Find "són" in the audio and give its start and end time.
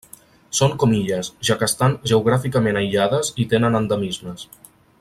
0.59-0.71